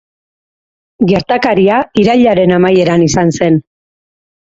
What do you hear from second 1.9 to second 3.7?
irailaren amaieran izan zen.